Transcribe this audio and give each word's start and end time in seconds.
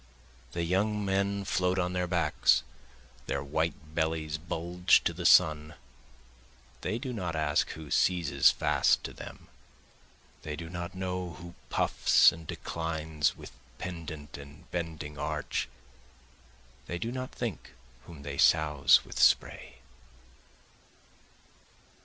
The 0.53 0.63
young 0.63 1.05
men 1.05 1.45
float 1.45 1.77
on 1.77 1.93
their 1.93 2.07
backs, 2.07 2.63
their 3.27 3.43
white 3.43 3.93
bellies 3.93 4.39
bulge 4.39 5.03
to 5.03 5.13
the 5.13 5.27
sun, 5.27 5.75
they 6.81 6.97
do 6.97 7.13
not 7.13 7.35
ask 7.35 7.69
who 7.73 7.91
seizes 7.91 8.49
fast 8.49 9.03
to 9.03 9.13
them, 9.13 9.47
They 10.41 10.55
do 10.55 10.71
not 10.71 10.95
know 10.95 11.33
who 11.33 11.53
puffs 11.69 12.31
and 12.31 12.47
declines 12.47 13.37
with 13.37 13.51
pendant 13.77 14.39
and 14.39 14.63
bending 14.71 15.19
arch, 15.19 15.69
They 16.87 16.97
do 16.97 17.11
not 17.11 17.31
think 17.31 17.73
whom 18.07 18.23
they 18.23 18.39
souse 18.39 19.05
with 19.05 19.19
spray. 19.19 19.81